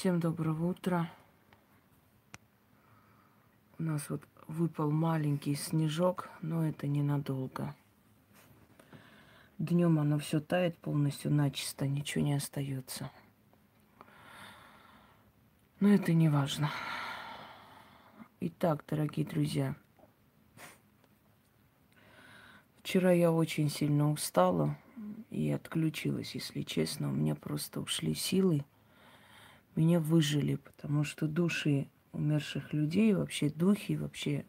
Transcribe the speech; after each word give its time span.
Всем 0.00 0.18
доброго 0.18 0.68
утра. 0.68 1.10
У 3.78 3.82
нас 3.82 4.08
вот 4.08 4.22
выпал 4.46 4.90
маленький 4.90 5.54
снежок, 5.54 6.30
но 6.40 6.66
это 6.66 6.86
ненадолго. 6.86 7.76
Днем 9.58 9.98
оно 9.98 10.18
все 10.18 10.40
тает 10.40 10.78
полностью 10.78 11.30
начисто, 11.30 11.86
ничего 11.86 12.24
не 12.24 12.32
остается. 12.32 13.10
Но 15.80 15.90
это 15.90 16.14
не 16.14 16.30
важно. 16.30 16.70
Итак, 18.40 18.84
дорогие 18.88 19.26
друзья, 19.26 19.76
вчера 22.82 23.12
я 23.12 23.30
очень 23.30 23.68
сильно 23.68 24.10
устала 24.10 24.78
и 25.28 25.50
отключилась, 25.50 26.34
если 26.34 26.62
честно. 26.62 27.10
У 27.10 27.12
меня 27.12 27.34
просто 27.34 27.82
ушли 27.82 28.14
силы. 28.14 28.64
Меня 29.76 30.00
выжили, 30.00 30.56
потому 30.56 31.04
что 31.04 31.26
души 31.26 31.88
умерших 32.12 32.72
людей, 32.72 33.14
вообще 33.14 33.50
духи, 33.50 33.96
вообще 33.96 34.44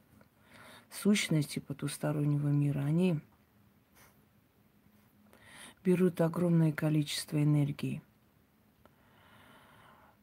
сущности 0.90 1.60
потустороннего 1.60 2.50
мира, 2.50 2.80
они 2.80 3.20
берут 5.84 6.22
огромное 6.22 6.72
количество 6.72 7.42
энергии. 7.42 8.02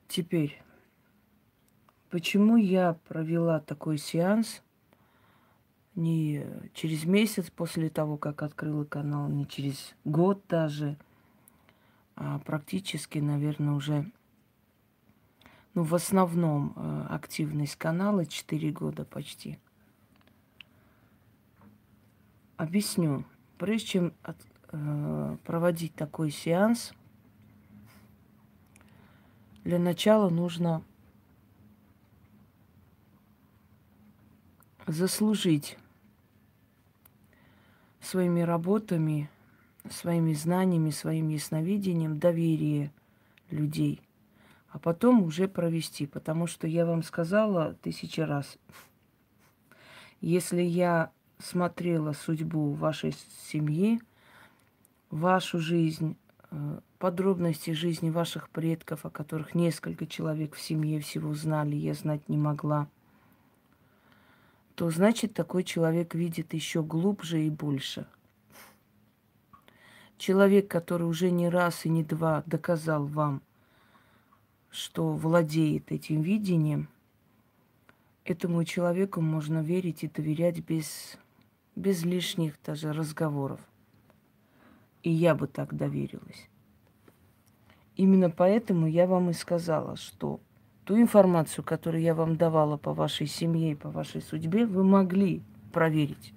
Теперь, 0.09 0.63
почему 2.11 2.57
я 2.57 2.95
провела 3.09 3.61
такой 3.61 3.99
сеанс 3.99 4.63
не 5.95 6.47
через 6.75 7.05
месяц 7.05 7.51
после 7.51 7.91
того, 7.91 8.17
как 8.17 8.43
открыла 8.43 8.85
канал, 8.85 9.29
не 9.29 9.47
через 9.47 9.95
год 10.05 10.43
даже, 10.49 10.97
а 12.15 12.39
практически, 12.39 13.19
наверное, 13.19 13.75
уже, 13.75 14.11
ну, 15.75 15.83
в 15.83 15.95
основном 15.95 16.73
э, 16.77 17.07
активность 17.11 17.77
канала 17.77 18.27
4 18.27 18.71
года 18.73 19.05
почти. 19.05 19.59
Объясню. 22.57 23.25
Прежде 23.59 23.87
чем 23.87 24.13
от, 24.23 24.37
э, 24.73 25.37
проводить 25.45 25.95
такой 25.95 26.31
сеанс, 26.31 26.93
для 29.65 29.79
начала 29.79 30.31
нужно 30.31 30.83
заслужить 34.87 35.77
своими 38.01 38.41
работами, 38.41 39.31
своими 39.91 40.33
знаниями, 40.33 40.91
своим 40.91 41.29
ясновидением 41.29 42.19
доверие 42.19 42.91
людей, 43.51 44.01
а 44.71 44.79
потом 44.79 45.23
уже 45.23 45.49
провести. 45.49 46.07
Потому 46.07 46.47
что 46.47 46.67
я 46.67 46.87
вам 46.87 47.03
сказала 47.03 47.75
тысячи 47.83 48.21
раз, 48.21 48.59
если 50.21 50.63
я 50.63 51.11
смотрела 51.39 52.13
судьбу 52.13 52.73
вашей 52.73 53.15
семьи, 53.49 54.01
вашу 55.11 55.59
жизнь, 55.59 56.17
э, 56.51 56.81
подробности 56.99 57.71
жизни 57.71 58.11
ваших 58.11 58.51
предков, 58.51 59.07
о 59.07 59.11
которых 59.11 59.55
несколько 59.55 60.07
человек 60.07 60.55
в 60.55 60.61
семье 60.61 61.01
всего 61.01 61.33
знали, 61.35 61.77
я 61.77 61.95
знать 61.95 62.29
не 62.29 62.37
могла, 62.37 62.89
то 64.75 64.91
значит 64.91 65.35
такой 65.35 65.65
человек 65.65 66.15
видит 66.15 66.55
еще 66.55 66.83
глубже 66.83 67.45
и 67.45 67.51
больше. 67.51 68.07
Человек, 70.19 70.69
который 70.69 71.05
уже 71.05 71.31
не 71.31 71.49
раз 71.49 71.87
и 71.87 71.89
не 71.89 72.03
два 72.03 72.43
доказал 72.47 73.07
вам, 73.07 73.43
что 74.79 75.13
владеет 75.13 75.91
этим 75.91 76.23
видением, 76.23 76.89
этому 78.25 78.65
человеку 78.65 79.21
можно 79.21 79.61
верить 79.61 80.05
и 80.05 80.09
доверять 80.09 80.61
без, 80.61 81.19
без 81.75 82.05
лишних 82.05 82.55
даже 82.65 82.93
разговоров. 82.93 83.61
И 85.03 85.11
я 85.11 85.35
бы 85.35 85.49
так 85.49 85.75
доверилась. 85.75 86.49
Именно 87.97 88.31
поэтому 88.31 88.87
я 88.87 89.09
вам 89.09 89.31
и 89.31 89.33
сказала, 89.33 89.97
что 89.97 90.39
ту 90.85 90.97
информацию, 90.97 91.65
которую 91.65 92.03
я 92.03 92.15
вам 92.15 92.37
давала 92.37 92.77
по 92.77 92.95
вашей 92.95 93.27
семье 93.27 93.73
и 93.73 93.75
по 93.75 93.91
вашей 93.91 94.23
судьбе, 94.23 94.65
вы 94.65 94.85
могли 94.85 95.43
проверить. 95.73 96.33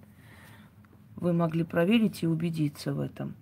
Вы 1.16 1.34
могли 1.34 1.64
проверить 1.64 2.24
и 2.24 2.28
убедиться 2.28 2.92
в 2.92 3.02
этом. 3.02 3.36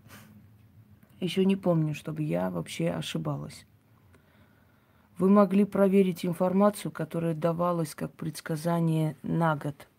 Еще 1.21 1.45
не 1.45 1.55
помню, 1.55 1.93
чтобы 1.93 2.23
я 2.23 2.49
вообще 2.49 2.89
ошибалась. 2.89 3.65
Вы 5.19 5.29
могли 5.29 5.65
проверить 5.65 6.25
информацию, 6.25 6.91
которая 6.91 7.35
давалась 7.35 7.93
как 7.93 8.11
предсказание 8.13 9.15
на 9.21 9.55
год– 9.55 9.87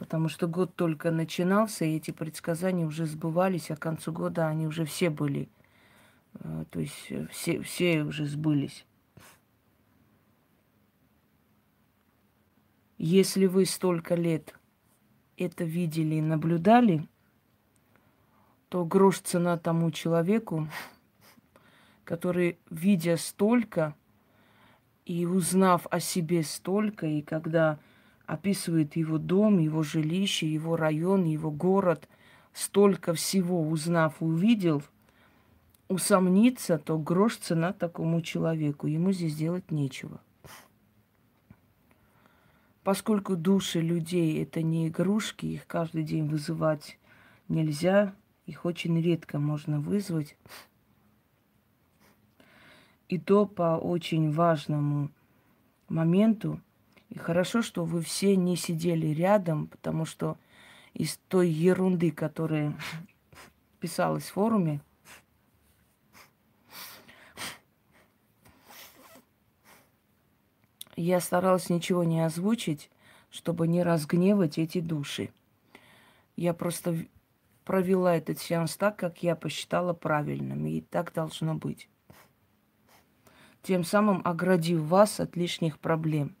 потому 0.00 0.30
что 0.30 0.46
год 0.46 0.74
только 0.76 1.10
начинался, 1.10 1.84
и 1.84 1.96
эти 1.96 2.10
предсказания 2.10 2.86
уже 2.86 3.04
сбывались, 3.04 3.70
а 3.70 3.76
к 3.76 3.80
концу 3.80 4.12
года 4.12 4.48
они 4.48 4.66
уже 4.66 4.86
все 4.86 5.10
были, 5.10 5.50
э, 6.36 6.64
то 6.70 6.80
есть 6.80 7.06
э, 7.10 7.26
все, 7.30 7.60
все 7.60 8.02
уже 8.04 8.24
сбылись. 8.24 8.86
Если 12.96 13.44
вы 13.44 13.66
столько 13.66 14.14
лет 14.14 14.54
это 15.36 15.64
видели 15.64 16.14
и 16.14 16.22
наблюдали, 16.22 17.06
то 18.70 18.86
грош 18.86 19.18
цена 19.18 19.58
тому 19.58 19.90
человеку, 19.90 20.66
который, 22.04 22.58
видя 22.70 23.18
столько 23.18 23.94
и 25.06 25.26
узнав 25.26 25.86
о 25.90 26.00
себе 26.00 26.42
столько, 26.42 27.06
и 27.06 27.22
когда 27.22 27.78
описывает 28.26 28.96
его 28.96 29.18
дом, 29.18 29.58
его 29.58 29.82
жилище, 29.82 30.46
его 30.46 30.76
район, 30.76 31.24
его 31.24 31.50
город, 31.50 32.08
столько 32.52 33.14
всего 33.14 33.60
узнав, 33.62 34.16
увидел, 34.20 34.82
усомниться, 35.88 36.78
то 36.78 36.98
грош 36.98 37.36
цена 37.36 37.72
такому 37.72 38.22
человеку. 38.22 38.86
Ему 38.86 39.12
здесь 39.12 39.34
делать 39.34 39.70
нечего. 39.70 40.20
Поскольку 42.84 43.36
души 43.36 43.80
людей 43.80 44.42
это 44.42 44.62
не 44.62 44.88
игрушки, 44.88 45.46
их 45.46 45.66
каждый 45.66 46.04
день 46.04 46.28
вызывать 46.28 46.98
нельзя, 47.48 48.14
их 48.46 48.64
очень 48.64 49.00
редко 49.00 49.38
можно 49.38 49.80
вызвать. 49.80 50.36
И 53.10 53.18
то 53.18 53.44
по 53.44 53.76
очень 53.76 54.32
важному 54.32 55.10
моменту– 55.88 56.60
и 57.10 57.18
хорошо, 57.18 57.60
что 57.60 57.84
вы 57.84 58.02
все 58.02 58.36
не 58.36 58.56
сидели 58.56 59.08
рядом, 59.08 59.66
потому 59.66 60.04
что 60.04 60.38
из 60.94 61.18
той 61.28 61.48
ерунды, 61.48 62.12
которая 62.12 62.72
писалась 63.80 64.24
в 64.24 64.32
форуме, 64.32 64.80
я 70.94 71.20
старалась 71.20 71.68
ничего 71.68 72.04
не 72.04 72.24
озвучить, 72.24 72.90
чтобы 73.28 73.66
не 73.66 73.82
разгневать 73.82 74.58
эти 74.58 74.80
души. 74.80 75.30
Я 76.36 76.54
просто 76.54 76.96
провела 77.64 78.16
этот 78.16 78.38
сеанс 78.38 78.76
так, 78.76 78.96
как 78.96 79.22
я 79.24 79.34
посчитала 79.34 79.94
правильным, 79.94 80.64
и 80.66 80.80
так 80.80 81.12
должно 81.12 81.56
быть. 81.56 81.88
Тем 83.62 83.84
самым 83.84 84.22
оградив 84.24 84.80
вас 84.82 85.20
от 85.20 85.36
лишних 85.36 85.78
проблем 85.78 86.34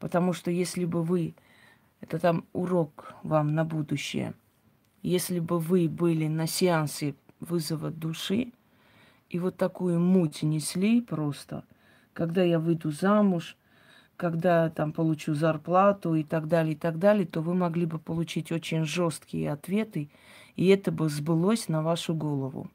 Потому 0.00 0.32
что 0.32 0.50
если 0.50 0.86
бы 0.86 1.04
вы, 1.04 1.34
это 2.00 2.18
там 2.18 2.46
урок 2.52 3.14
вам 3.22 3.54
на 3.54 3.64
будущее, 3.64 4.32
если 5.02 5.38
бы 5.38 5.58
вы 5.58 5.88
были 5.88 6.26
на 6.26 6.46
сеансе 6.46 7.14
вызова 7.38 7.90
души 7.90 8.52
и 9.28 9.38
вот 9.38 9.56
такую 9.56 10.00
муть 10.00 10.42
несли 10.42 11.02
просто, 11.02 11.64
когда 12.14 12.42
я 12.42 12.58
выйду 12.58 12.90
замуж, 12.90 13.56
когда 14.16 14.70
там 14.70 14.92
получу 14.92 15.34
зарплату 15.34 16.14
и 16.14 16.24
так 16.24 16.48
далее, 16.48 16.72
и 16.72 16.76
так 16.76 16.98
далее, 16.98 17.26
то 17.26 17.42
вы 17.42 17.54
могли 17.54 17.84
бы 17.84 17.98
получить 17.98 18.50
очень 18.50 18.84
жесткие 18.84 19.52
ответы, 19.52 20.08
и 20.56 20.66
это 20.68 20.90
бы 20.90 21.08
сбылось 21.10 21.68
на 21.68 21.82
вашу 21.82 22.14
голову. 22.14 22.70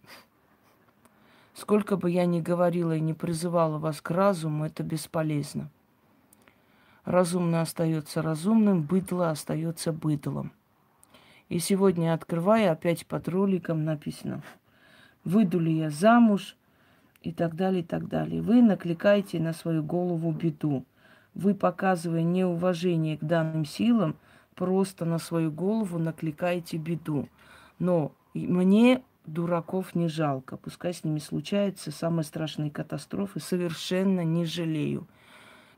Сколько 1.55 1.95
бы 1.95 2.11
я 2.11 2.25
ни 2.25 2.41
говорила 2.41 2.97
и 2.97 2.99
не 2.99 3.13
призывала 3.13 3.77
вас 3.77 4.01
к 4.01 4.11
разуму, 4.11 4.65
это 4.65 4.83
бесполезно. 4.83 5.69
Разумно 7.05 7.61
остается 7.61 8.21
разумным, 8.21 8.81
быдло 8.83 9.29
остается 9.29 9.93
быдлом. 9.93 10.51
И 11.47 11.59
сегодня, 11.59 12.13
открывая, 12.13 12.73
опять 12.73 13.05
под 13.05 13.29
роликом 13.29 13.85
написано, 13.85 14.43
выйду 15.23 15.59
ли 15.59 15.77
я 15.77 15.89
замуж 15.89 16.57
и 17.21 17.31
так 17.31 17.55
далее, 17.55 17.81
и 17.81 17.85
так 17.85 18.09
далее. 18.09 18.41
Вы 18.41 18.61
накликаете 18.61 19.39
на 19.39 19.53
свою 19.53 19.81
голову 19.81 20.31
беду. 20.31 20.83
Вы, 21.35 21.53
показывая 21.53 22.23
неуважение 22.23 23.17
к 23.17 23.23
данным 23.23 23.63
силам, 23.63 24.17
просто 24.55 25.05
на 25.05 25.19
свою 25.19 25.51
голову 25.51 25.99
накликаете 25.99 26.75
беду. 26.77 27.29
Но 27.79 28.11
мне 28.33 29.03
дураков 29.27 29.95
не 29.95 30.07
жалко. 30.07 30.57
Пускай 30.57 30.93
с 30.93 31.03
ними 31.03 31.19
случаются 31.19 31.91
самые 31.91 32.23
страшные 32.23 32.71
катастрофы, 32.71 33.39
совершенно 33.39 34.23
не 34.23 34.45
жалею. 34.45 35.07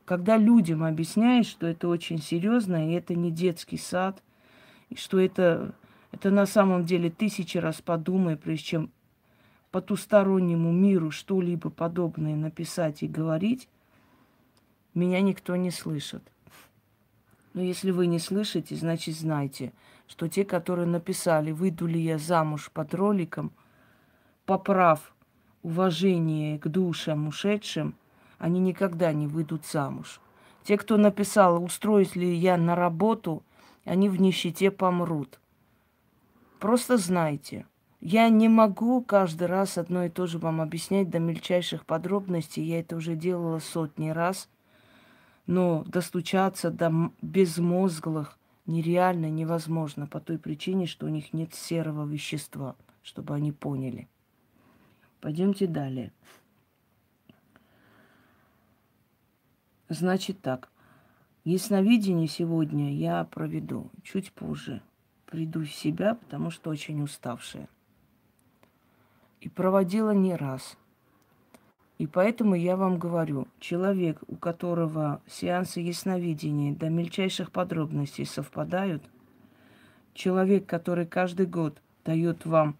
Когда 0.04 0.36
людям 0.36 0.84
объясняешь, 0.84 1.46
что 1.46 1.66
это 1.66 1.88
очень 1.88 2.20
серьезно, 2.20 2.88
и 2.88 2.94
это 2.94 3.14
не 3.14 3.30
детский 3.30 3.76
сад, 3.76 4.22
и 4.88 4.96
что 4.96 5.20
это, 5.20 5.74
это 6.12 6.30
на 6.30 6.46
самом 6.46 6.84
деле 6.84 7.10
тысячи 7.10 7.58
раз 7.58 7.82
подумай, 7.82 8.36
прежде 8.36 8.64
чем 8.64 8.90
потустороннему 9.70 10.72
миру 10.72 11.10
что-либо 11.10 11.68
подобное 11.70 12.36
написать 12.36 13.02
и 13.02 13.08
говорить, 13.08 13.68
меня 14.94 15.20
никто 15.20 15.56
не 15.56 15.70
слышит. 15.70 16.22
Но 17.58 17.64
если 17.64 17.90
вы 17.90 18.06
не 18.06 18.20
слышите, 18.20 18.76
значит 18.76 19.16
знайте, 19.16 19.72
что 20.06 20.28
те, 20.28 20.44
которые 20.44 20.86
написали, 20.86 21.50
выйду 21.50 21.88
ли 21.88 22.00
я 22.00 22.16
замуж 22.16 22.70
под 22.72 22.94
роликом, 22.94 23.50
поправ 24.46 25.12
уважение 25.64 26.60
к 26.60 26.68
душам 26.68 27.26
ушедшим, 27.26 27.96
они 28.38 28.60
никогда 28.60 29.12
не 29.12 29.26
выйдут 29.26 29.66
замуж. 29.66 30.20
Те, 30.62 30.78
кто 30.78 30.98
написал, 30.98 31.64
устроюсь 31.64 32.14
ли 32.14 32.32
я 32.32 32.56
на 32.56 32.76
работу, 32.76 33.42
они 33.84 34.08
в 34.08 34.20
нищете 34.20 34.70
помрут. 34.70 35.40
Просто 36.60 36.96
знайте– 36.96 37.66
я 38.00 38.28
не 38.28 38.48
могу 38.48 39.02
каждый 39.02 39.48
раз 39.48 39.76
одно 39.76 40.04
и 40.04 40.08
то 40.08 40.28
же 40.28 40.38
вам 40.38 40.60
объяснять 40.60 41.10
до 41.10 41.18
мельчайших 41.18 41.84
подробностей. 41.84 42.62
Я 42.62 42.78
это 42.78 42.94
уже 42.94 43.16
делала 43.16 43.58
сотни 43.58 44.10
раз. 44.10 44.48
Но 45.48 45.82
достучаться 45.84 46.70
до 46.70 47.10
безмозглых 47.20 48.38
нереально 48.66 49.28
невозможно 49.28 50.06
по 50.06 50.20
той 50.20 50.38
причине, 50.38 50.86
что 50.86 51.06
у 51.06 51.08
них 51.08 51.32
нет 51.32 51.52
серого 51.54 52.06
вещества, 52.06 52.76
чтобы 53.02 53.34
они 53.34 53.50
поняли. 53.50 54.08
Пойдемте 55.20 55.66
далее. 55.66 56.12
Значит 59.88 60.40
так. 60.40 60.70
Ясновидение 61.42 62.28
сегодня 62.28 62.94
я 62.94 63.24
проведу 63.24 63.90
чуть 64.04 64.32
позже. 64.32 64.82
Приду 65.26 65.64
в 65.64 65.72
себя, 65.72 66.14
потому 66.14 66.50
что 66.50 66.70
очень 66.70 67.02
уставшая 67.02 67.68
и 69.40 69.48
проводила 69.48 70.10
не 70.10 70.34
раз. 70.34 70.76
И 71.98 72.06
поэтому 72.06 72.54
я 72.54 72.76
вам 72.76 72.98
говорю, 72.98 73.48
человек, 73.58 74.20
у 74.28 74.36
которого 74.36 75.20
сеансы 75.26 75.80
ясновидения 75.80 76.72
до 76.72 76.88
мельчайших 76.88 77.50
подробностей 77.50 78.24
совпадают, 78.24 79.02
человек, 80.14 80.64
который 80.66 81.06
каждый 81.06 81.46
год 81.46 81.76
дает 82.04 82.46
вам 82.46 82.76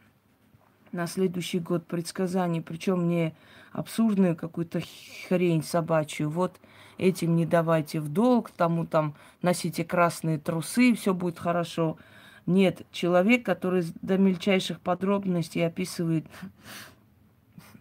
на 0.92 1.08
следующий 1.08 1.58
год 1.58 1.84
предсказания, 1.86 2.62
причем 2.62 3.08
не 3.08 3.34
абсурдную 3.72 4.36
какую-то 4.36 4.82
хрень 5.28 5.64
собачью. 5.64 6.30
Вот 6.30 6.58
этим 6.96 7.34
не 7.34 7.44
давайте 7.44 8.00
в 8.00 8.08
долг, 8.08 8.50
тому 8.50 8.86
там 8.86 9.14
носите 9.42 9.84
красные 9.84 10.38
трусы, 10.38 10.94
все 10.94 11.12
будет 11.12 11.40
хорошо. 11.40 11.98
Нет, 12.46 12.86
человек, 12.92 13.44
который 13.44 13.84
до 14.00 14.16
мельчайших 14.16 14.80
подробностей 14.80 15.66
описывает 15.66 16.24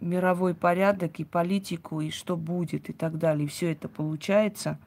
мировой 0.00 0.54
порядок 0.54 1.20
и 1.20 1.24
политику, 1.24 2.00
и 2.00 2.10
что 2.10 2.36
будет, 2.36 2.88
и 2.88 2.92
так 2.92 3.18
далее, 3.18 3.48
все 3.48 3.72
это 3.72 3.88
получается. 3.88 4.78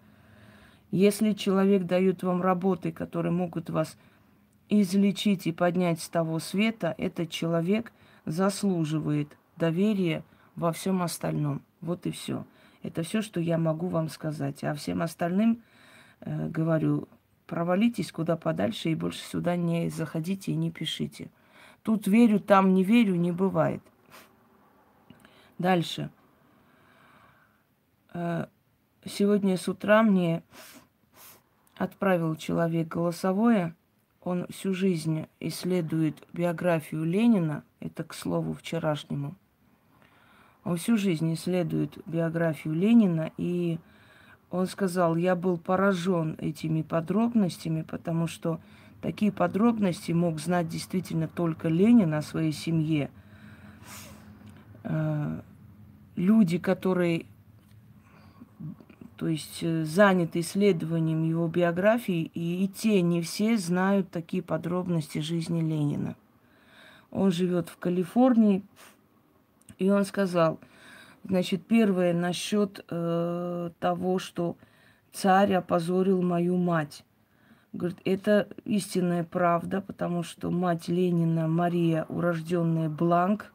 Если 0.92 1.34
человек 1.34 1.86
дает 1.86 2.24
вам 2.24 2.42
работы, 2.42 2.92
которые 2.92 3.32
могут 3.32 3.70
вас 3.70 3.98
излечить 4.70 5.48
и 5.48 5.52
поднять 5.52 6.02
с 6.02 6.10
того 6.10 6.40
света, 6.40 6.96
этот 6.98 7.30
человек 7.30 7.92
заслуживает 8.26 9.38
доверия 9.58 10.24
во 10.56 10.72
всем 10.72 11.02
остальном. 11.02 11.62
Вот 11.82 12.06
и 12.06 12.12
все. 12.12 12.46
Это 12.84 13.04
все, 13.04 13.22
что 13.22 13.40
я 13.40 13.58
могу 13.58 13.88
вам 13.88 14.10
сказать. 14.10 14.64
А 14.64 14.74
всем 14.74 15.02
остальным 15.02 15.62
э, 16.22 16.48
говорю, 16.50 17.08
провалитесь 17.48 18.12
куда 18.12 18.38
подальше 18.38 18.90
и 18.90 18.96
больше 18.96 19.24
сюда 19.24 19.56
не 19.56 19.90
заходите 19.90 20.52
и 20.52 20.56
не 20.56 20.72
пишите. 20.72 21.30
Тут 21.84 22.08
верю, 22.08 22.40
там 22.40 22.74
не 22.74 22.84
верю, 22.84 23.16
не 23.16 23.32
бывает. 23.32 23.82
Дальше. 25.62 26.10
Э, 28.16 28.48
сегодня 29.06 29.58
с 29.58 29.68
утра 29.68 30.02
мне 30.02 30.42
отправил 31.78 32.36
человек 32.36 32.88
голосовое. 32.88 33.76
Он 34.24 34.48
всю 34.50 34.74
жизнь 34.74 35.28
исследует 35.40 36.28
биографию 36.34 37.04
Ленина. 37.04 37.64
Это, 37.80 38.04
к 38.04 38.16
слову, 38.16 38.56
вчерашнему. 38.56 39.36
Он 40.64 40.78
всю 40.78 40.98
жизнь 40.98 41.32
исследует 41.36 41.96
биографию 42.08 42.74
Ленина 42.74 43.32
и 43.38 43.78
он 44.50 44.66
сказал, 44.66 45.16
я 45.16 45.36
был 45.36 45.60
поражен 45.60 46.38
этими 46.40 46.82
подробностями, 46.82 47.84
потому 47.84 48.26
что 48.26 48.60
такие 49.00 49.32
подробности 49.32 50.12
мог 50.12 50.40
знать 50.40 50.68
действительно 50.68 51.28
только 51.28 51.70
Ленин 51.70 52.16
о 52.16 52.24
своей 52.24 52.52
семье. 52.52 53.12
Люди, 56.22 56.58
которые 56.58 57.26
то 59.18 59.28
есть 59.28 59.60
э, 59.62 59.84
заняты 59.84 60.40
исследованием 60.40 61.24
его 61.24 61.48
биографии, 61.48 62.32
и, 62.34 62.64
и 62.64 62.68
те 62.68 63.02
не 63.02 63.22
все 63.22 63.58
знают 63.58 64.10
такие 64.10 64.42
подробности 64.42 65.20
жизни 65.20 65.62
Ленина. 65.62 66.16
Он 67.12 67.32
живет 67.32 67.70
в 67.70 67.78
Калифорнии, 67.78 68.64
и 69.78 69.90
он 69.90 70.06
сказал– 70.06 70.60
Значит, 71.24 71.66
первое 71.66 72.14
насчет 72.14 72.84
э, 72.90 73.70
того, 73.80 74.20
что 74.20 74.58
царь 75.12 75.54
опозорил 75.54 76.22
мою 76.22 76.58
мать. 76.58 77.06
Говорит, 77.74 78.00
это 78.06 78.48
истинная 78.66 79.24
правда, 79.24 79.82
потому 79.82 80.24
что 80.24 80.50
мать 80.50 80.88
Ленина, 80.88 81.48
Мария, 81.48 82.06
урожденная 82.10 82.90
Бланк, 82.90 83.54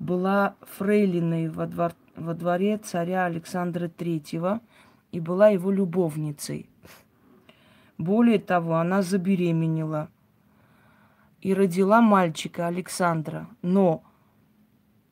была 0.00 0.56
фрейлиной 0.62 1.48
во, 1.48 1.66
двор, 1.66 1.92
во 2.16 2.34
дворе 2.34 2.78
царя 2.78 3.26
Александра 3.26 3.88
Третьего 3.88 4.60
и 5.12 5.20
была 5.20 5.48
его 5.48 5.70
любовницей. 5.70 6.68
Более 7.98 8.38
того, 8.38 8.76
она 8.76 9.02
забеременела 9.02 10.08
и 11.42 11.54
родила 11.54 12.00
мальчика 12.00 12.66
Александра. 12.66 13.46
Но 13.62 14.02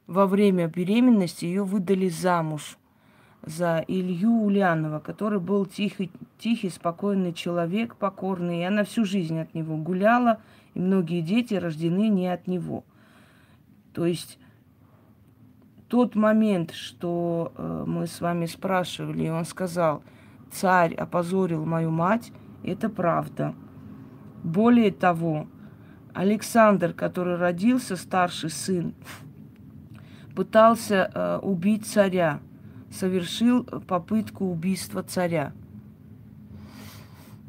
во 0.07 0.27
время 0.27 0.69
беременности 0.69 1.45
ее 1.45 1.65
выдали 1.65 2.09
замуж 2.09 2.79
за 3.43 3.85
Илью 3.87 4.43
Ульянова, 4.43 5.01
который 5.01 5.39
был 5.39 5.67
тихий, 5.67 6.11
тихий, 6.39 6.71
спокойный 6.71 7.35
человек, 7.35 7.97
покорный, 7.97 8.61
и 8.61 8.65
она 8.65 8.85
всю 8.85 9.05
жизнь 9.05 9.39
от 9.39 9.55
него 9.55 9.77
гуляла, 9.77 10.41
и 10.73 10.81
многие 10.81 11.21
дети 11.21 11.55
рождены 11.55 12.09
не 12.09 12.27
от 12.29 12.47
него. 12.47 12.85
То 13.93 14.07
есть 14.07 14.39
тот 15.89 16.15
момент, 16.15 16.73
что 16.73 17.53
э, 17.57 17.85
мы 17.87 18.07
с 18.07 18.21
вами 18.21 18.47
спрашивали, 18.47 19.25
и 19.25 19.31
он 19.31 19.45
сказал, 19.45 20.03
царь 20.51 20.95
опозорил 20.95 21.65
мою 21.65 21.91
мать, 21.91 22.31
это 22.63 22.89
правда. 22.89 23.55
Более 24.45 24.93
того, 24.93 25.47
Александр, 26.13 26.93
который 26.93 27.37
родился, 27.37 27.97
старший 27.97 28.51
сын, 28.51 28.95
пытался 30.37 31.11
э, 31.13 31.39
убить 31.43 31.87
царя, 31.87 32.41
совершил 32.91 33.65
попытку 33.65 34.47
убийства 34.47 35.03
царя, 35.03 35.53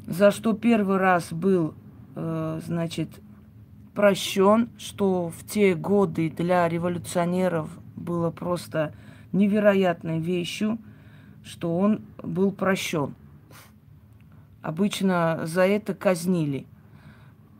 за 0.06 0.30
что 0.30 0.54
первый 0.54 0.96
раз 0.96 1.32
был, 1.32 1.74
э, 2.14 2.60
значит, 2.64 3.20
прощен, 3.94 4.70
что 4.78 5.28
в 5.28 5.44
те 5.44 5.74
годы 5.74 6.30
для 6.30 6.68
революционеров 6.68 7.70
было 7.96 8.30
просто 8.30 8.94
невероятной 9.32 10.18
вещью, 10.18 10.78
что 11.42 11.76
он 11.76 12.02
был 12.22 12.52
прощен. 12.52 13.14
Обычно 14.62 15.40
за 15.44 15.66
это 15.66 15.94
казнили. 15.94 16.66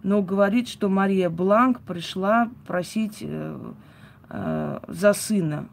Но 0.02 0.22
говорит, 0.22 0.68
что 0.68 0.88
Мария 0.88 1.28
Бланк 1.30 1.80
пришла 1.80 2.50
просить 2.66 3.18
э, 3.20 3.72
э, 4.30 4.80
за 4.88 5.12
сына. 5.12 5.68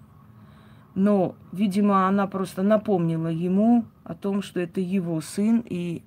Но, 0.96 1.36
видимо, 1.52 2.08
она 2.08 2.28
просто 2.28 2.64
напомнила 2.64 3.28
ему 3.28 3.86
о 4.04 4.16
том, 4.16 4.42
что 4.42 4.60
это 4.60 4.82
его 4.82 5.22
сын, 5.22 5.64
и 5.66 6.02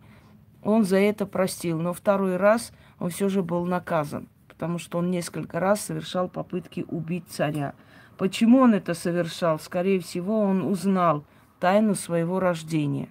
он 0.62 0.84
за 0.84 0.96
это 0.96 1.26
простил. 1.26 1.80
Но 1.80 1.92
второй 1.92 2.36
раз 2.36 2.72
он 2.98 3.10
все 3.10 3.28
же 3.28 3.42
был 3.42 3.64
наказан, 3.66 4.28
потому 4.60 4.76
что 4.78 4.98
он 4.98 5.10
несколько 5.10 5.58
раз 5.58 5.80
совершал 5.80 6.28
попытки 6.28 6.84
убить 6.86 7.24
царя. 7.30 7.74
Почему 8.18 8.58
он 8.58 8.74
это 8.74 8.92
совершал? 8.92 9.58
Скорее 9.58 10.00
всего, 10.00 10.38
он 10.38 10.60
узнал 10.60 11.24
тайну 11.60 11.94
своего 11.94 12.40
рождения. 12.40 13.08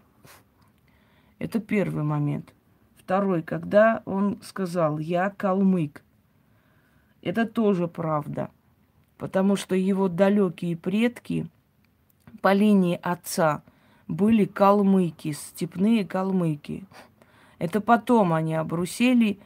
Это 1.40 1.60
первый 1.60 2.04
момент. 2.04 2.54
Второй, 3.00 3.42
когда 3.42 4.04
он 4.06 4.40
сказал, 4.44 5.00
я 5.00 5.32
калмык. 5.32 6.04
Это 7.24 7.48
тоже 7.48 7.88
правда. 7.88 8.52
Потому 9.18 9.56
что 9.56 9.74
его 9.74 10.08
далекие 10.08 10.78
предки 10.78 11.50
по 12.44 12.54
линии 12.54 13.00
отца 13.02 13.64
были 14.08 14.46
калмыки, 14.46 15.32
степные 15.32 16.06
калмыки. 16.06 16.86
Это 17.58 17.82
потом 17.82 18.34
они 18.34 18.54
обрусели, 18.54 19.40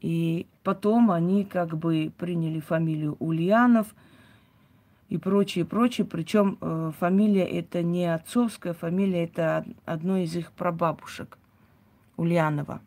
и 0.00 0.48
потом 0.64 1.10
они 1.10 1.44
как 1.44 1.76
бы 1.76 2.10
приняли 2.16 2.58
фамилию 2.58 3.16
Ульянов 3.20 3.94
и 5.10 5.18
прочее, 5.18 5.64
прочее. 5.64 6.06
Причем 6.06 6.58
э, 6.60 6.90
фамилия 6.98 7.44
это 7.44 7.82
не 7.82 8.12
отцовская, 8.12 8.72
фамилия 8.72 9.24
это 9.24 9.64
одно 9.84 10.16
из 10.16 10.34
их 10.34 10.50
прабабушек 10.52 11.38
Ульянова. 12.16 12.80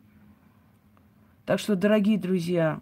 Так 1.46 1.60
что, 1.60 1.76
дорогие 1.76 2.18
друзья, 2.18 2.80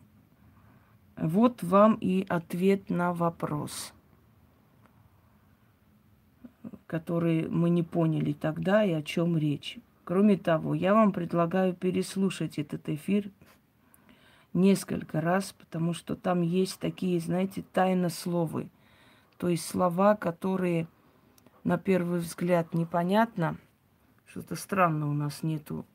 вот 1.16 1.62
вам 1.62 1.98
и 2.00 2.24
ответ 2.28 2.88
на 2.90 3.12
вопрос, 3.12 3.92
который 6.86 7.48
мы 7.48 7.68
не 7.68 7.82
поняли 7.82 8.32
тогда 8.32 8.82
и 8.82 8.92
о 8.92 9.02
чем 9.02 9.36
речь. 9.36 9.78
Кроме 10.04 10.36
того, 10.36 10.74
я 10.74 10.94
вам 10.94 11.12
предлагаю 11.12 11.74
переслушать 11.74 12.58
этот 12.58 12.88
эфир 12.88 13.30
несколько 14.56 15.20
раз, 15.20 15.52
потому 15.52 15.92
что 15.92 16.16
там 16.16 16.42
есть 16.42 16.80
такие, 16.80 17.20
знаете, 17.20 17.64
тайнословы. 17.72 18.68
То 19.38 19.48
есть 19.48 19.64
слова, 19.64 20.16
которые 20.16 20.88
на 21.62 21.78
первый 21.78 22.18
взгляд 22.18 22.74
непонятно. 22.74 23.56
Что-то 24.26 24.56
странно 24.56 25.08
у 25.08 25.12
нас 25.12 25.42
нету 25.42 25.86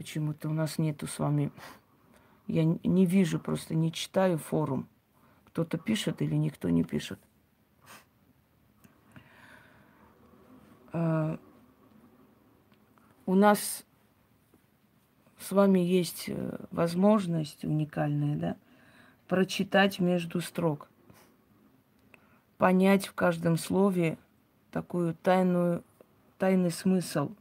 Почему-то 0.00 0.48
у 0.48 0.52
нас 0.54 0.78
нету 0.78 1.06
с 1.06 1.18
вами... 1.18 1.52
Я 2.46 2.64
не 2.64 3.04
вижу, 3.04 3.38
просто 3.38 3.74
не 3.74 3.92
читаю 3.92 4.38
форум. 4.38 4.88
Кто-то 5.44 5.76
пишет 5.76 6.22
или 6.22 6.34
никто 6.36 6.70
не 6.70 6.84
пишет. 6.84 7.20
А, 10.94 11.38
у 13.26 13.34
нас 13.34 13.84
с 15.40 15.50
вами 15.50 15.80
есть 15.80 16.26
э, 16.28 16.58
возможность 16.70 17.64
уникальная, 17.64 18.36
да, 18.36 18.56
прочитать 19.26 19.98
между 19.98 20.40
строк, 20.40 20.88
понять 22.58 23.06
в 23.08 23.14
каждом 23.14 23.56
слове 23.56 24.18
такую 24.70 25.14
тайную, 25.14 25.82
тайный 26.38 26.70
смысл– 26.70 27.32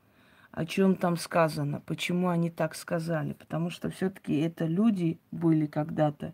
о 0.52 0.66
чем 0.66 0.96
там 0.96 1.16
сказано, 1.18 1.82
почему 1.86 2.30
они 2.30 2.50
так 2.50 2.76
сказали. 2.76 3.34
Потому 3.34 3.70
что 3.70 3.90
все-таки 3.90 4.40
это 4.40 4.66
люди 4.66 5.20
были 5.32 5.66
когда-то, 5.66 6.34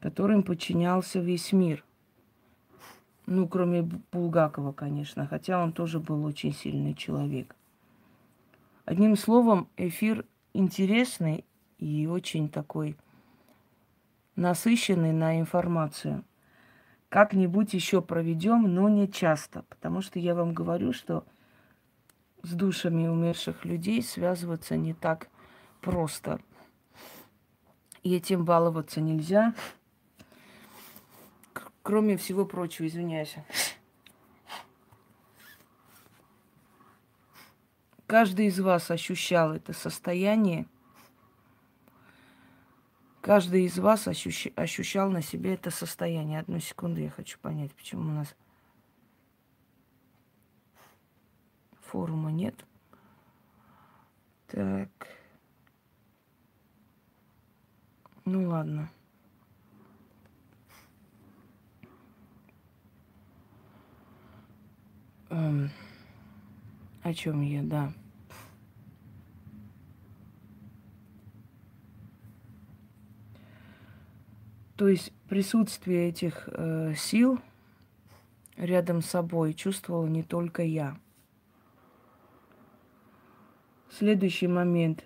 которым 0.00 0.42
подчинялся 0.42 1.20
весь 1.20 1.52
мир. 1.52 1.84
Ну, 3.26 3.46
кроме 3.46 3.82
Булгакова, 3.82 4.72
конечно, 4.72 5.26
хотя 5.26 5.62
он 5.62 5.72
тоже 5.72 6.00
был 6.00 6.24
очень 6.24 6.54
сильный 6.54 6.94
человек. 6.94 7.54
Одним 8.88 9.16
словом, 9.16 9.68
эфир 9.76 10.24
интересный 10.54 11.44
и 11.76 12.06
очень 12.06 12.48
такой 12.48 12.96
насыщенный 14.34 15.12
на 15.12 15.38
информацию. 15.38 16.24
Как-нибудь 17.10 17.74
еще 17.74 18.00
проведем, 18.00 18.62
но 18.62 18.88
не 18.88 19.06
часто, 19.06 19.64
потому 19.68 20.00
что 20.00 20.18
я 20.18 20.34
вам 20.34 20.54
говорю, 20.54 20.94
что 20.94 21.26
с 22.42 22.50
душами 22.54 23.06
умерших 23.06 23.66
людей 23.66 24.02
связываться 24.02 24.74
не 24.78 24.94
так 24.94 25.28
просто. 25.82 26.40
И 28.02 28.14
этим 28.16 28.46
баловаться 28.46 29.02
нельзя. 29.02 29.52
Кроме 31.82 32.16
всего 32.16 32.46
прочего, 32.46 32.86
извиняюсь. 32.86 33.36
Каждый 38.08 38.46
из 38.46 38.58
вас 38.58 38.90
ощущал 38.90 39.52
это 39.52 39.74
состояние. 39.74 40.64
Каждый 43.20 43.66
из 43.66 43.78
вас 43.78 44.08
ощущ... 44.08 44.46
ощущал 44.56 45.10
на 45.10 45.20
себе 45.20 45.52
это 45.52 45.70
состояние. 45.70 46.40
Одну 46.40 46.58
секунду, 46.58 47.02
я 47.02 47.10
хочу 47.10 47.38
понять, 47.38 47.70
почему 47.74 48.08
у 48.08 48.14
нас 48.14 48.34
Форума 51.82 52.32
нет. 52.32 52.54
Так. 54.46 54.88
Ну 58.24 58.48
ладно. 58.48 58.88
О 67.08 67.14
чем 67.14 67.40
я, 67.40 67.62
да. 67.62 67.92
То 74.76 74.88
есть 74.88 75.12
присутствие 75.28 76.08
этих 76.08 76.48
э, 76.52 76.94
сил 76.96 77.40
рядом 78.56 79.02
с 79.02 79.06
собой 79.06 79.54
чувствовала 79.54 80.06
не 80.06 80.22
только 80.22 80.62
я. 80.62 80.96
Следующий 83.90 84.46
момент. 84.46 85.04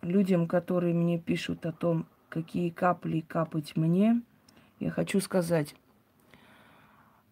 Людям, 0.00 0.48
которые 0.48 0.94
мне 0.94 1.20
пишут 1.20 1.64
о 1.66 1.72
том, 1.72 2.06
какие 2.28 2.70
капли 2.70 3.20
капать 3.20 3.76
мне, 3.76 4.22
я 4.80 4.90
хочу 4.90 5.20
сказать, 5.20 5.76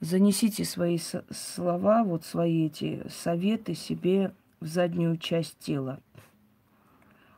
занесите 0.00 0.64
свои 0.64 0.98
слова, 1.30 2.04
вот 2.04 2.24
свои 2.24 2.66
эти 2.66 3.06
советы 3.08 3.74
себе 3.74 4.34
в 4.60 4.66
заднюю 4.66 5.16
часть 5.16 5.58
тела. 5.58 6.00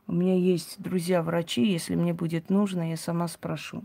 У 0.07 0.13
меня 0.13 0.35
есть 0.35 0.81
друзья-врачи, 0.81 1.65
если 1.65 1.95
мне 1.95 2.13
будет 2.13 2.49
нужно, 2.49 2.89
я 2.89 2.97
сама 2.97 3.27
спрошу. 3.27 3.83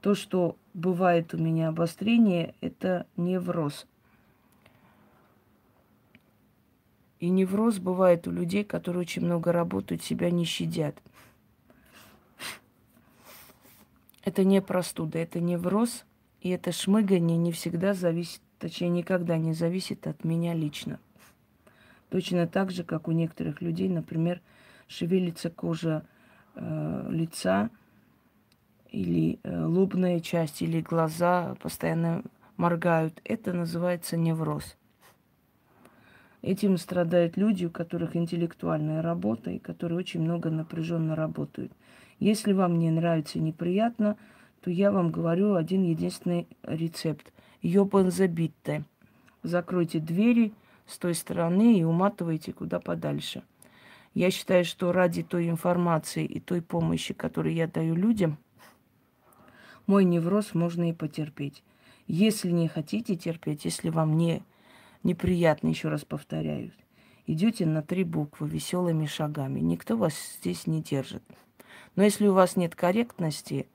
То, 0.00 0.14
что 0.14 0.56
бывает 0.72 1.34
у 1.34 1.38
меня 1.38 1.68
обострение, 1.68 2.54
это 2.60 3.06
невроз. 3.16 3.86
И 7.18 7.28
невроз 7.28 7.78
бывает 7.78 8.26
у 8.26 8.30
людей, 8.30 8.62
которые 8.64 9.00
очень 9.00 9.24
много 9.24 9.52
работают, 9.52 10.02
себя 10.02 10.30
не 10.30 10.44
щадят. 10.44 10.96
Это 14.22 14.44
не 14.44 14.60
простуда, 14.60 15.18
это 15.18 15.40
невроз, 15.40 16.04
и 16.40 16.50
это 16.50 16.72
шмыгание 16.72 17.36
не 17.36 17.52
всегда 17.52 17.94
зависит, 17.94 18.40
точнее, 18.58 18.90
никогда 18.90 19.36
не 19.36 19.52
зависит 19.52 20.06
от 20.06 20.24
меня 20.24 20.54
лично. 20.54 20.98
Точно 22.10 22.46
так 22.46 22.70
же, 22.70 22.84
как 22.84 23.08
у 23.08 23.12
некоторых 23.12 23.60
людей, 23.60 23.88
например, 23.88 24.40
шевелится 24.86 25.50
кожа 25.50 26.04
э, 26.54 27.06
лица 27.10 27.70
или 28.90 29.38
э, 29.42 29.64
лобная 29.64 30.20
часть, 30.20 30.62
или 30.62 30.80
глаза 30.80 31.56
постоянно 31.60 32.22
моргают. 32.56 33.20
Это 33.24 33.52
называется 33.52 34.16
невроз. 34.16 34.76
Этим 36.42 36.78
страдают 36.78 37.36
люди, 37.36 37.64
у 37.64 37.70
которых 37.70 38.14
интеллектуальная 38.14 39.02
работа 39.02 39.50
и 39.50 39.58
которые 39.58 39.98
очень 39.98 40.20
много 40.20 40.48
напряженно 40.48 41.16
работают. 41.16 41.72
Если 42.20 42.52
вам 42.52 42.78
не 42.78 42.90
нравится 42.90 43.40
неприятно, 43.40 44.16
то 44.66 44.70
я 44.72 44.90
вам 44.90 45.12
говорю 45.12 45.54
один 45.54 45.84
единственный 45.84 46.48
рецепт. 46.64 47.32
Йобанзабитте. 47.62 48.82
Закройте 49.44 50.00
двери 50.00 50.52
с 50.88 50.98
той 50.98 51.14
стороны 51.14 51.78
и 51.78 51.84
уматывайте 51.84 52.52
куда 52.52 52.80
подальше. 52.80 53.44
Я 54.12 54.32
считаю, 54.32 54.64
что 54.64 54.90
ради 54.90 55.22
той 55.22 55.48
информации 55.48 56.24
и 56.24 56.40
той 56.40 56.62
помощи, 56.62 57.14
которую 57.14 57.54
я 57.54 57.68
даю 57.68 57.94
людям, 57.94 58.38
мой 59.86 60.04
невроз 60.04 60.52
можно 60.52 60.90
и 60.90 60.92
потерпеть. 60.92 61.62
Если 62.08 62.50
не 62.50 62.66
хотите 62.66 63.14
терпеть, 63.14 63.64
если 63.66 63.88
вам 63.88 64.16
не 64.16 64.42
неприятно, 65.04 65.68
еще 65.68 65.90
раз 65.90 66.04
повторяю. 66.04 66.72
Идете 67.28 67.66
на 67.66 67.82
три 67.82 68.02
буквы 68.02 68.48
веселыми 68.48 69.06
шагами. 69.06 69.60
Никто 69.60 69.96
вас 69.96 70.14
здесь 70.40 70.66
не 70.66 70.82
держит. 70.82 71.22
Но 71.94 72.02
если 72.02 72.26
у 72.26 72.32
вас 72.32 72.56
нет 72.56 72.74
корректности, 72.74 73.68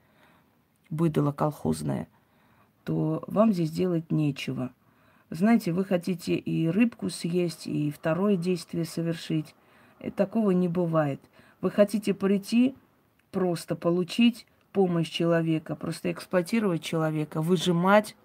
быдало 0.91 1.31
колхозное, 1.31 2.07
то 2.83 3.23
вам 3.27 3.51
здесь 3.51 3.71
делать 3.71 4.11
нечего. 4.11 4.71
Знаете, 5.31 5.71
вы 5.71 5.85
хотите 5.85 6.35
и 6.35 6.67
рыбку 6.67 7.09
съесть, 7.09 7.65
и 7.65 7.89
второе 7.89 8.35
действие 8.35 8.85
совершить. 8.85 9.55
И 9.99 10.07
э, 10.07 10.11
такого 10.11 10.51
не 10.51 10.67
бывает. 10.67 11.19
Вы 11.61 11.71
хотите 11.71 12.13
прийти, 12.13 12.75
просто 13.31 13.75
получить 13.75 14.45
помощь 14.73 15.09
человека, 15.09 15.75
просто 15.75 16.11
эксплуатировать 16.11 16.83
человека, 16.83 17.41
выжимать 17.41 18.15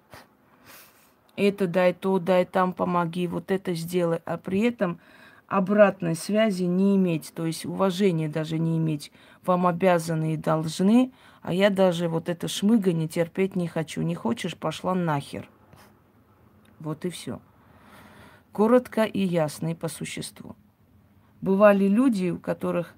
это 1.37 1.66
дай, 1.66 1.92
то 1.92 2.18
дай, 2.18 2.44
там 2.44 2.73
помоги, 2.73 3.26
вот 3.26 3.50
это 3.50 3.75
сделай. 3.75 4.20
А 4.25 4.38
при 4.38 4.61
этом 4.61 4.99
обратной 5.48 6.14
связи 6.14 6.64
не 6.64 6.96
иметь, 6.96 7.32
то 7.34 7.46
есть 7.46 7.64
уважения 7.64 8.28
даже 8.28 8.58
не 8.58 8.78
иметь. 8.78 9.12
Вам 9.44 9.66
обязаны 9.66 10.34
и 10.34 10.36
должны, 10.36 11.12
а 11.42 11.52
я 11.52 11.70
даже 11.70 12.08
вот 12.08 12.28
это 12.28 12.48
шмыга 12.48 12.92
не 12.92 13.08
терпеть 13.08 13.54
не 13.54 13.68
хочу. 13.68 14.02
Не 14.02 14.14
хочешь, 14.14 14.56
пошла 14.56 14.94
нахер. 14.94 15.48
Вот 16.80 17.04
и 17.04 17.10
все. 17.10 17.40
Коротко 18.52 19.04
и 19.04 19.20
ясно 19.20 19.72
и 19.72 19.74
по 19.74 19.88
существу. 19.88 20.56
Бывали 21.40 21.86
люди, 21.86 22.30
у 22.30 22.38
которых 22.38 22.94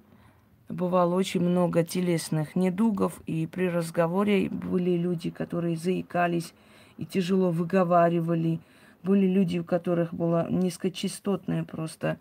бывало 0.69 1.15
очень 1.15 1.41
много 1.41 1.85
телесных 1.85 2.57
недугов, 2.57 3.21
и 3.27 3.47
при 3.47 3.69
разговоре 3.69 4.49
были 4.49 4.97
люди, 4.97 5.31
которые 5.31 5.77
заикались 5.77 6.55
и 6.97 7.05
тяжело 7.05 7.51
выговаривали. 7.51 8.61
Были 9.03 9.27
люди, 9.27 9.59
у 9.59 9.65
которых 9.65 10.13
было 10.13 10.47
низкочастотное 10.51 11.65
просто 11.65 12.19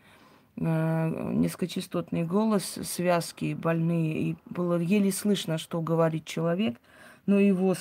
э, 0.56 1.32
низкочастотный 1.34 2.24
голос, 2.24 2.78
связки 2.84 3.54
больные, 3.54 4.22
и 4.22 4.36
было 4.46 4.80
еле 4.80 5.12
слышно, 5.12 5.58
что 5.58 5.82
говорит 5.82 6.26
человек, 6.26 6.78
но 7.26 7.40
его 7.40 7.76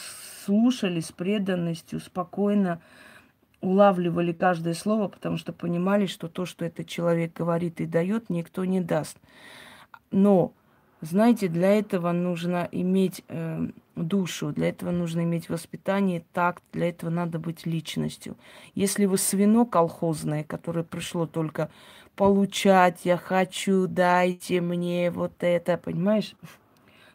слушали 0.44 1.00
с 1.00 1.12
преданностью, 1.12 2.00
спокойно, 2.00 2.80
улавливали 3.60 4.32
каждое 4.32 4.74
слово, 4.74 5.08
потому 5.08 5.36
что 5.36 5.52
понимали, 5.52 6.06
что 6.06 6.28
то, 6.28 6.46
что 6.46 6.64
этот 6.64 6.88
человек 6.88 7.32
говорит 7.34 7.80
и 7.80 7.86
дает, 7.86 8.30
никто 8.30 8.64
не 8.64 8.80
даст. 8.80 9.18
Но, 10.10 10.52
знаете, 11.00 11.48
для 11.48 11.78
этого 11.78 12.12
нужно 12.12 12.68
иметь 12.72 13.24
э, 13.28 13.68
душу, 13.96 14.52
для 14.52 14.68
этого 14.68 14.90
нужно 14.90 15.24
иметь 15.24 15.48
воспитание, 15.48 16.24
такт, 16.32 16.62
для 16.72 16.90
этого 16.90 17.10
надо 17.10 17.38
быть 17.38 17.66
личностью. 17.66 18.36
Если 18.74 19.06
вы 19.06 19.18
свино 19.18 19.64
колхозное, 19.64 20.44
которое 20.44 20.84
пришло 20.84 21.26
только 21.26 21.70
получать, 22.14 23.00
я 23.04 23.16
хочу, 23.16 23.86
дайте 23.86 24.60
мне 24.60 25.10
вот 25.10 25.32
это, 25.40 25.78
понимаешь, 25.78 26.34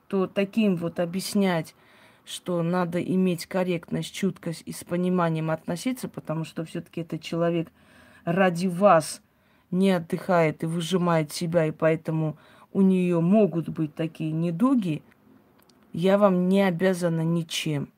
то 0.08 0.28
таким 0.28 0.76
вот 0.76 1.00
объяснять, 1.00 1.76
что 2.26 2.62
надо 2.64 3.02
иметь 3.02 3.46
корректность, 3.46 4.14
чуткость 4.14 4.64
и 4.66 4.72
с 4.72 4.84
пониманием 4.84 5.52
относиться, 5.52 6.08
потому 6.08 6.44
что 6.44 6.66
все-таки 6.66 7.02
этот 7.02 7.22
человек 7.22 7.70
ради 8.26 8.68
вас 8.68 9.22
не 9.72 9.92
отдыхает 9.92 10.64
и 10.64 10.68
выжимает 10.68 11.32
себя, 11.32 11.66
и 11.66 11.72
поэтому 11.72 12.38
у 12.74 12.82
нее 12.82 13.20
могут 13.22 13.70
быть 13.70 13.96
такие 13.96 14.32
недуги, 14.32 15.04
я 15.94 16.18
вам 16.18 16.48
не 16.48 16.62
обязана 16.62 17.22
ничем. 17.22 17.92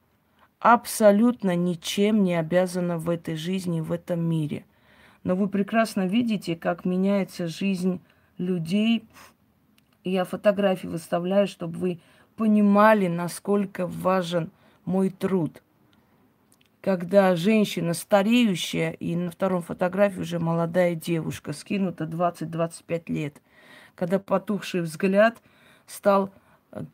Абсолютно 0.60 1.56
ничем 1.56 2.24
не 2.24 2.36
обязана 2.36 2.98
в 2.98 3.10
этой 3.10 3.36
жизни, 3.36 3.82
в 3.82 3.92
этом 3.92 4.22
мире. 4.22 4.66
Но 5.24 5.36
вы 5.36 5.48
прекрасно 5.48 6.08
видите, 6.08 6.56
как 6.56 6.86
меняется 6.86 7.48
жизнь 7.48 8.02
людей. 8.38 9.06
Я 10.04 10.26
фотографии 10.26 10.88
выставляю, 10.88 11.48
чтобы 11.48 11.78
вы 11.78 12.00
понимали, 12.36 13.08
насколько 13.08 13.88
важен 13.88 14.52
мой 14.86 15.10
труд. 15.10 15.62
Когда 16.82 17.36
женщина 17.36 17.94
стареющая, 17.94 18.92
и 18.92 19.16
на 19.16 19.32
втором 19.32 19.62
фотографии 19.62 20.20
уже 20.20 20.40
молодая 20.40 20.96
девушка, 20.96 21.54
скинута 21.54 22.04
20-25 22.04 23.04
лет, 23.08 23.42
когда 23.96 24.20
потухший 24.20 24.82
взгляд 24.82 25.42
стал 25.88 26.34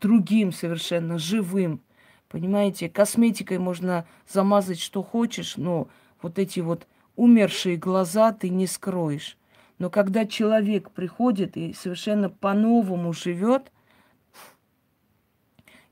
другим 0.00 0.52
совершенно, 0.52 1.18
живым. 1.18 1.80
Понимаете, 2.28 2.88
косметикой 2.88 3.58
можно 3.58 4.06
замазать 4.28 4.80
что 4.80 5.02
хочешь, 5.02 5.56
но 5.56 5.88
вот 6.22 6.38
эти 6.38 6.60
вот 6.60 6.86
умершие 7.16 7.76
глаза 7.76 8.32
ты 8.32 8.48
не 8.48 8.66
скроешь. 8.66 9.36
Но 9.78 9.90
когда 9.90 10.26
человек 10.26 10.90
приходит 10.90 11.56
и 11.56 11.72
совершенно 11.72 12.30
по-новому 12.30 13.12
живет– 13.12 13.72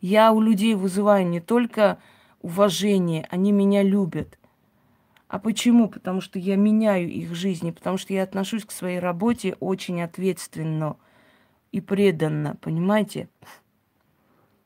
я 0.00 0.32
у 0.32 0.40
людей 0.40 0.74
вызываю 0.74 1.26
не 1.26 1.40
только 1.40 1.98
уважение, 2.40 3.26
они 3.30 3.52
меня 3.52 3.82
любят. 3.82 4.38
А 5.26 5.38
почему? 5.38 5.88
Потому 5.88 6.20
что 6.20 6.38
я 6.38 6.56
меняю 6.56 7.10
их 7.10 7.34
жизни, 7.34 7.72
потому 7.72 7.98
что 7.98 8.14
я 8.14 8.22
отношусь 8.22 8.64
к 8.64 8.70
своей 8.70 8.98
работе 8.98 9.56
очень 9.60 10.00
ответственно 10.00 10.96
и 11.72 11.80
преданно, 11.80 12.56
понимаете? 12.60 13.28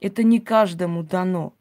Это 0.03 0.23
не 0.23 0.41
каждому 0.41 1.03
дано. 1.03 1.55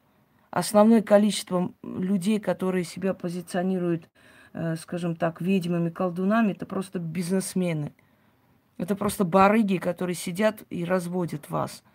Основное 0.49 1.01
количество 1.01 1.71
людей, 1.84 2.39
которые 2.39 2.84
себя 2.84 3.13
позиционируют, 3.13 4.10
э, 4.54 4.75
скажем 4.75 5.15
так, 5.15 5.41
ведьмами, 5.41 5.89
колдунами, 5.89 6.51
это 6.51 6.65
просто 6.65 6.99
бизнесмены. 6.99 7.93
Это 8.77 8.95
просто 8.95 9.23
барыги, 9.23 9.77
которые 9.77 10.15
сидят 10.15 10.63
и 10.69 10.84
разводят 10.84 11.49
вас– 11.49 11.84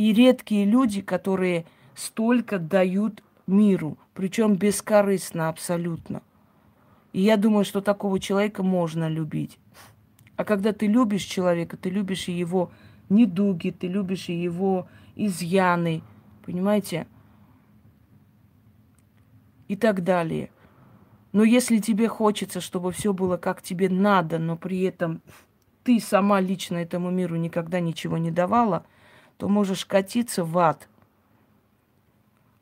и 0.00 0.14
редкие 0.14 0.64
люди, 0.64 1.02
которые 1.02 1.66
столько 1.94 2.58
дают 2.58 3.22
миру, 3.46 3.98
причем 4.14 4.54
бескорыстно 4.54 5.50
абсолютно. 5.50 6.22
И 7.12 7.20
я 7.20 7.36
думаю, 7.36 7.66
что 7.66 7.82
такого 7.82 8.18
человека 8.18 8.62
можно 8.62 9.10
любить. 9.10 9.58
А 10.36 10.44
когда 10.44 10.72
ты 10.72 10.86
любишь 10.86 11.24
человека, 11.24 11.76
ты 11.76 11.90
любишь 11.90 12.28
и 12.28 12.32
его 12.32 12.70
недуги, 13.10 13.70
ты 13.78 13.88
любишь 13.88 14.30
и 14.30 14.34
его 14.34 14.88
изъяны, 15.26 16.02
понимаете? 16.44 17.06
И 19.68 19.76
так 19.76 20.02
далее. 20.02 20.50
Но 21.32 21.44
если 21.44 21.78
тебе 21.78 22.08
хочется, 22.08 22.60
чтобы 22.60 22.90
все 22.92 23.12
было 23.12 23.36
как 23.36 23.62
тебе 23.62 23.88
надо, 23.88 24.38
но 24.38 24.56
при 24.56 24.82
этом 24.82 25.22
ты 25.84 26.00
сама 26.00 26.40
лично 26.40 26.78
этому 26.78 27.10
миру 27.10 27.36
никогда 27.36 27.80
ничего 27.80 28.18
не 28.18 28.30
давала– 28.30 28.84
то 29.40 29.48
можешь 29.48 29.86
катиться 29.86 30.44
в 30.44 30.56
ад. 30.58 30.86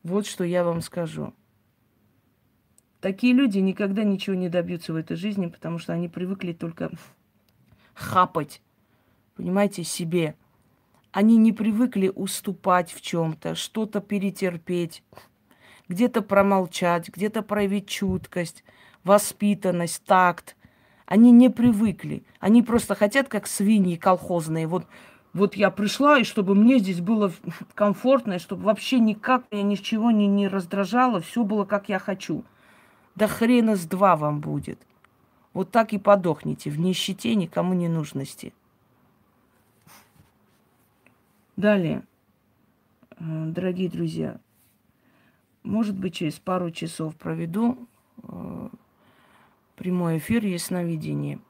Вот 0.05 0.27
что 0.27 0.45
я 0.45 0.63
вам 0.63 0.81
скажу. 0.81 1.35
Такие 3.01 3.33
люди 3.33 3.59
никогда 3.59 4.05
ничего 4.05 4.37
не 4.37 4.49
добьются 4.49 4.93
в 4.93 4.97
этой 4.97 5.17
жизни, 5.17 5.49
потому 5.49 5.79
что 5.79 5.93
они 5.93 6.09
привыкли 6.09 6.53
только 6.53 6.93
хапать, 7.95 8.63
понимаете, 9.35 9.83
себе. 9.83 10.37
Они 11.13 11.37
не 11.37 11.53
привыкли 11.53 12.13
уступать 12.15 12.93
в 12.93 13.01
чем-то, 13.01 13.55
что-то 13.55 14.01
перетерпеть, 14.01 15.03
где-то 15.89 16.23
промолчать, 16.23 17.09
где-то 17.09 17.43
проявить 17.43 17.89
чуткость, 17.89 18.63
воспитанность, 19.05 20.05
такт. 20.05 20.57
Они 21.07 21.33
не 21.33 21.49
привыкли. 21.49 22.25
Они 22.41 22.63
просто 22.63 22.95
хотят, 22.95 23.29
как 23.29 23.47
свиньи 23.47 23.97
колхозные. 23.97 24.67
Вот 24.67 24.87
вот 25.33 25.55
я 25.57 25.71
пришла, 25.71 26.19
и 26.19 26.25
чтобы 26.25 26.55
мне 26.55 26.79
здесь 26.79 27.01
было 27.01 27.33
комфортно, 27.75 28.35
и 28.35 28.39
чтобы 28.39 28.65
вообще 28.65 28.99
никак 28.99 29.45
я 29.51 29.63
ни 29.63 29.75
с 29.75 29.81
чего 29.81 30.11
не, 30.11 30.27
не 30.27 30.49
раздражало, 30.49 31.21
все 31.21 31.45
было 31.45 31.65
как 31.65 31.89
я 31.89 31.99
хочу. 31.99 32.45
Да 33.15 33.27
хрена 33.27 33.77
с 33.77 33.85
два 33.85 34.17
вам 34.17 34.41
будет. 34.41 34.81
Вот 35.53 35.71
так 35.71 35.93
и 35.93 35.99
подохните 35.99 36.71
в 36.71 36.79
нищете, 36.79 37.35
никому 37.35 37.75
не 37.75 37.89
нужности. 37.89 38.53
Далее, 41.59 42.05
э, 43.19 43.47
дорогие 43.47 43.91
друзья, 43.91 44.39
может 45.65 45.99
быть, 45.99 46.15
через 46.15 46.39
пару 46.39 46.71
часов 46.71 47.17
проведу 47.17 47.89
э, 48.23 48.69
прямой 49.75 50.19
эфир 50.19 50.47
ясновидение. 50.47 51.41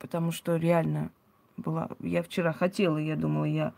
Потому 0.00 0.32
что 0.32 0.56
реально 0.56 1.12
была. 1.56 1.90
Я 2.00 2.24
вчера 2.24 2.52
хотела, 2.52 2.98
я 2.98 3.14
думала, 3.14 3.44
я 3.44 3.72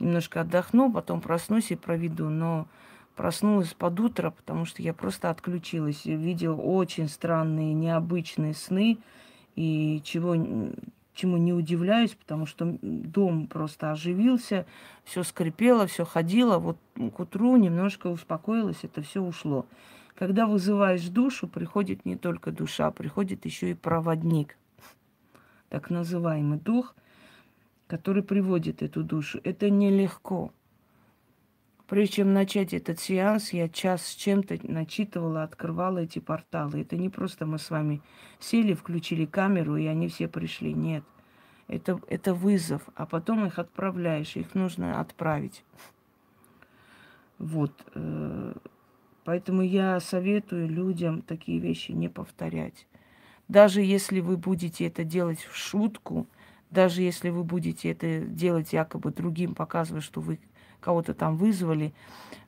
немножко 0.00 0.40
отдохну, 0.40 0.92
потом 0.92 1.20
проснусь 1.20 1.70
и 1.70 1.76
проведу. 1.76 2.28
Но 2.28 2.66
проснулась 3.14 3.74
под 3.74 4.00
утро, 4.00 4.32
потому 4.32 4.64
что 4.64 4.82
я 4.82 4.92
просто 4.92 5.30
отключилась. 5.30 6.04
Видела 6.04 6.56
очень 6.56 7.08
странные, 7.08 7.74
необычные 7.74 8.54
сны. 8.54 8.98
И 9.54 10.02
чего, 10.04 10.34
чему 11.16 11.36
не 11.36 11.52
удивляюсь, 11.52 12.14
потому 12.14 12.46
что 12.46 12.78
дом 12.82 13.48
просто 13.48 13.90
оживился, 13.90 14.66
все 15.04 15.22
скрипело, 15.24 15.86
все 15.86 16.04
ходило. 16.04 16.58
Вот 16.58 16.78
к 16.94 17.20
утру 17.20 17.56
немножко 17.56 18.06
успокоилось, 18.06 18.78
это 18.82 19.02
все 19.02 19.20
ушло. 19.20 19.66
Когда 20.14 20.46
вызываешь 20.46 21.08
душу, 21.08 21.48
приходит 21.48 22.04
не 22.04 22.16
только 22.16 22.52
душа, 22.52 22.90
приходит 22.90 23.44
еще 23.44 23.72
и 23.72 23.74
проводник, 23.74 24.56
так 25.68 25.90
называемый 25.90 26.58
дух– 26.58 26.94
который 27.86 28.22
приводит 28.22 28.82
эту 28.82 29.02
душу. 29.02 29.40
Это 29.44 29.70
нелегко. 29.70 30.52
Прежде 31.86 32.16
чем 32.16 32.32
начать 32.32 32.74
этот 32.74 32.98
сеанс, 32.98 33.52
я 33.52 33.68
час 33.68 34.06
с 34.06 34.14
чем-то 34.14 34.58
начитывала, 34.64 35.44
открывала 35.44 35.98
эти 35.98 36.18
порталы. 36.18 36.80
Это 36.80 36.96
не 36.96 37.08
просто 37.08 37.46
мы 37.46 37.58
с 37.58 37.70
вами 37.70 38.02
сели, 38.40 38.74
включили 38.74 39.24
камеру, 39.24 39.76
и 39.76 39.86
они 39.86 40.08
все 40.08 40.26
пришли. 40.26 40.72
Нет. 40.72 41.04
Это, 41.68 42.00
это 42.08 42.34
вызов, 42.34 42.82
а 42.96 43.06
потом 43.06 43.46
их 43.46 43.58
отправляешь, 43.58 44.36
их 44.36 44.54
нужно 44.54 45.00
отправить. 45.00 45.64
Вот. 47.38 47.72
Э, 47.94 48.54
поэтому 49.24 49.62
я 49.62 50.00
советую 50.00 50.68
людям 50.68 51.22
такие 51.22 51.58
вещи 51.60 51.92
не 51.92 52.08
повторять. 52.08 52.86
Даже 53.48 53.80
если 53.80 54.20
вы 54.20 54.36
будете 54.36 54.86
это 54.86 55.04
делать 55.04 55.40
в 55.40 55.56
шутку, 55.56 56.26
даже 56.70 57.02
если 57.02 57.30
вы 57.30 57.44
будете 57.44 57.90
это 57.92 58.20
делать 58.20 58.72
якобы 58.72 59.12
другим, 59.12 59.54
показывая, 59.54 60.00
что 60.00 60.20
вы 60.20 60.40
кого-то 60.80 61.14
там 61.14 61.36
вызвали, 61.36 61.92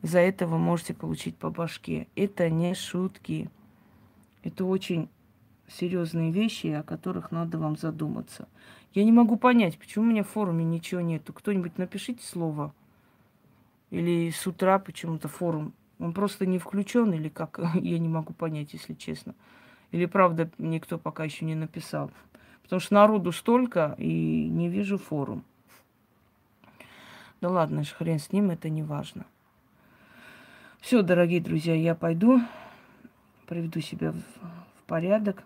за 0.02 0.20
это 0.20 0.46
вы 0.46 0.58
можете 0.58 0.94
получить 0.94 1.36
по 1.36 1.50
башке. 1.50 2.06
Это 2.14 2.48
не 2.50 2.74
шутки. 2.74 3.50
Это 4.42 4.64
очень 4.64 5.08
серьезные 5.68 6.30
вещи, 6.30 6.68
о 6.68 6.82
которых 6.82 7.30
надо 7.30 7.58
вам 7.58 7.76
задуматься. 7.76 8.48
Я 8.94 9.04
не 9.04 9.12
могу 9.12 9.36
понять, 9.36 9.78
почему 9.78 10.04
у 10.04 10.08
меня 10.08 10.24
в 10.24 10.28
форуме 10.28 10.64
ничего 10.64 11.00
нету. 11.00 11.32
Кто-нибудь 11.32 11.78
напишите 11.78 12.24
слово. 12.24 12.72
Или 13.90 14.30
с 14.30 14.46
утра 14.46 14.78
почему-то 14.78 15.28
форум. 15.28 15.72
Он 15.98 16.12
просто 16.12 16.46
не 16.46 16.58
включен 16.58 17.12
или 17.12 17.28
как? 17.28 17.58
Я 17.74 17.98
не 17.98 18.08
могу 18.08 18.32
понять, 18.32 18.72
если 18.72 18.94
честно. 18.94 19.34
Или 19.90 20.06
правда 20.06 20.50
никто 20.58 20.98
пока 20.98 21.24
еще 21.24 21.44
не 21.44 21.54
написал. 21.54 22.10
Потому 22.62 22.80
что 22.80 22.94
народу 22.94 23.32
столько, 23.32 23.94
и 23.98 24.48
не 24.48 24.68
вижу 24.68 24.98
форум. 24.98 25.44
Да 27.40 27.51
ладно, 27.51 27.85
хрен 27.85 28.18
с 28.18 28.33
ним, 28.33 28.51
это 28.51 28.68
не 28.68 28.83
важно. 28.83 29.24
Все, 30.81 31.03
дорогие 31.03 31.40
друзья, 31.40 31.74
я 31.74 31.94
пойду, 31.94 32.40
приведу 33.46 33.81
себя 33.81 34.12
в, 34.12 34.16
в 34.16 34.83
порядок. 34.87 35.44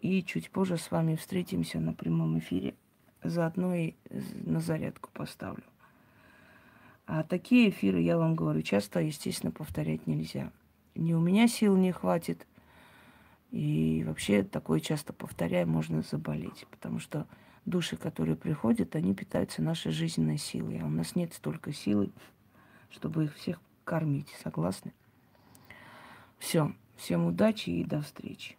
И 0.00 0.22
чуть 0.22 0.50
позже 0.50 0.76
с 0.76 0.90
вами 0.90 1.16
встретимся 1.16 1.80
на 1.80 1.94
прямом 1.94 2.38
эфире. 2.38 2.74
Заодно 3.22 3.74
и 3.74 3.94
на 4.44 4.60
зарядку 4.60 5.10
поставлю. 5.12 5.64
А 7.06 7.22
такие 7.22 7.70
эфиры, 7.70 8.00
я 8.00 8.16
вам 8.16 8.34
говорю, 8.34 8.62
часто, 8.62 9.00
естественно, 9.00 9.52
повторять 9.52 10.06
нельзя. 10.06 10.52
Ни 10.94 11.12
у 11.12 11.20
меня 11.20 11.48
сил 11.48 11.76
не 11.76 11.92
хватит, 11.92 12.46
и 13.50 14.04
вообще 14.06 14.42
такое 14.42 14.80
часто 14.80 15.12
повторяя, 15.12 15.66
можно 15.66 16.02
заболеть, 16.02 16.66
потому 16.70 16.98
что 16.98 17.26
души, 17.66 17.96
которые 17.96 18.36
приходят, 18.36 18.96
они 18.96 19.14
питаются 19.14 19.62
нашей 19.62 19.92
жизненной 19.92 20.38
силой. 20.38 20.80
А 20.80 20.84
у 20.84 20.90
нас 20.90 21.14
нет 21.16 21.32
столько 21.34 21.72
силы, 21.72 22.10
чтобы 22.90 23.24
их 23.24 23.34
всех 23.34 23.60
кормить. 23.84 24.28
Согласны? 24.42 24.92
Все. 26.38 26.72
Всем 26.96 27.26
удачи 27.26 27.70
и 27.70 27.84
до 27.84 28.02
встречи. 28.02 28.56